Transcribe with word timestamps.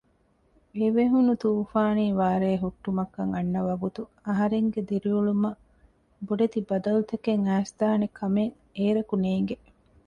އެވެހުނު 0.77 1.33
ތޫފާނީ 1.43 2.05
ވާރޭ 2.19 2.49
ހުއްޓުމަކަށް 2.63 3.33
އަންނަ 3.35 3.61
ވަގުތު 3.67 4.01
އަހަރެންގެ 4.27 4.81
ދިރިއުޅުމަށް 4.89 5.61
ބޮޑެތި 6.27 6.59
ބަދަލުތަކެއް 6.69 7.45
އައިސްދާނެކަމެއް 7.49 8.55
އޭރަކު 8.77 9.13
ނޭނގެ 9.23 9.55